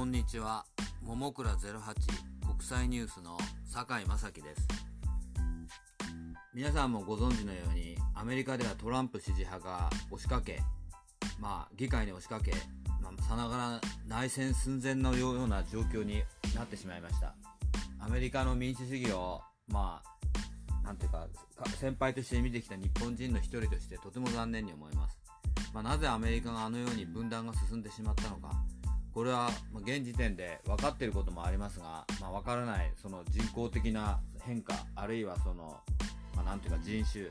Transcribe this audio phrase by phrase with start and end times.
[0.00, 0.64] こんにちは。
[1.02, 1.76] ももくら08
[2.48, 4.66] 国際ニュースの酒井正樹です。
[6.54, 10.62] 皆さんもご存知のように、アメリカではトランプ支持派が押しかけ、
[11.38, 12.52] まあ、議会に押しかけ、
[13.02, 16.22] まあ、さながら内戦寸前のような状況に
[16.56, 17.34] なってしまいました。
[17.98, 20.00] アメリカの民主主義を、ま
[20.82, 21.26] あ、なんていうか、
[21.78, 25.18] 先輩として見てきた日本人の一人としてとても残念に思います。
[25.74, 28.50] まあ、なぜアメリカがあのように分断が進んでしまったのか、
[29.12, 35.76] これは現時点で分かっていることもありますが、まあ、分からないその人工的な変化あるいはその、
[36.36, 37.26] まあ、なんていうか人種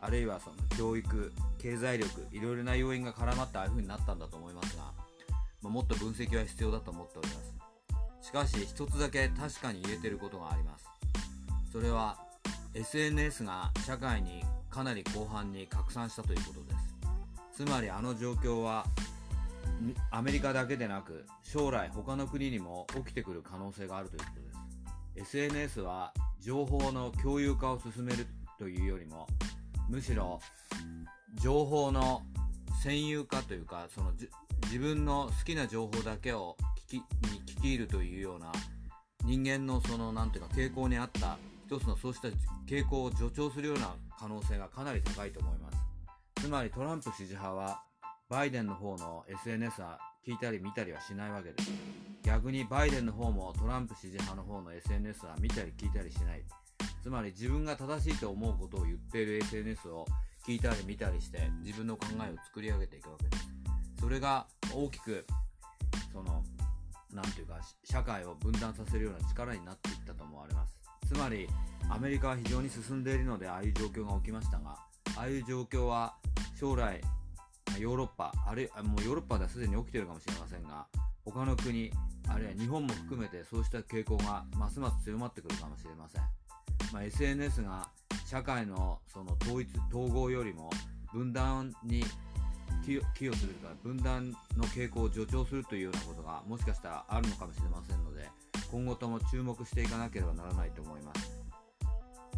[0.00, 4.84] あるいはその教育経済力いろいろな要因が絡まってああいう風になったんだと思いますが、
[5.62, 7.60] まあ、もっと分析は必要だと思っております。
[8.22, 10.86] しかし一つだけ確かに言えてることがあります。
[11.70, 12.16] それは
[12.74, 16.70] SNS が社会にかなり広範に拡散したということで
[17.54, 17.64] す。
[17.64, 18.86] つまりあの状況は
[20.10, 24.40] アメリカだけでなく将来他の国にも起きてくる可能性があるということ
[25.14, 25.30] です。
[25.32, 28.26] SNS は情報の共有化を進める
[28.58, 29.26] というよりも
[29.88, 30.40] むしろ
[31.34, 32.22] 情報の
[32.84, 34.12] 占有化というかその
[34.64, 36.56] 自分の好きな情報だけを
[36.88, 37.02] 聞きに
[37.46, 38.52] 聞き入るというような
[39.24, 42.28] 人間のその何ていうか傾向にあった一つのそうした
[42.66, 45.78] 傾向を助長するような可能性がかなり高いと思います。
[46.42, 47.82] つまりトランプ支持派は
[48.30, 51.72] バイデンの方の SNS は聞いたり見たりはしないわけです。
[52.22, 56.42] 逆にバイデンの方もトランプ支持派の方の SNS は見たり聞いたりしない。
[57.02, 60.06] つまり自分が正しいと思うことを言っている SNS を
[60.46, 63.48] 聞いたり見たりして自分の考えを作り上げていくわけです。
[63.98, 65.26] それが大きく、
[66.12, 66.44] その、
[67.12, 70.78] なんていうか、社会を分断させるような力になっていったと思われます。
[71.08, 71.48] つまり、
[71.88, 74.78] アメリカは非常に進んでいるのでああいう状況が起きましたが、
[75.16, 76.14] ああいう状況は
[76.54, 77.00] 将来
[77.80, 80.86] ヨーロッパ、あるいはもうヨーロッパではすでに起きているかもしれませんが、
[81.24, 81.90] 他の国、
[82.28, 86.22] あるいは日本も含めてそうした傾向がますます強まってくるかもしれません。
[86.92, 87.88] まあ、SNS が
[88.26, 90.70] 社会のその統一、統合よりも
[91.12, 92.04] 分断に
[92.84, 98.28] 寄与するとか、分断の傾向を助長するというようなことがもしかしたらあるのかもしれませんので、
[98.70, 101.40] 今後とも注目していかなければならないと思います。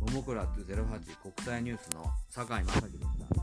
[0.00, 3.41] ももクラ08国際ニュースの酒井正樹でした。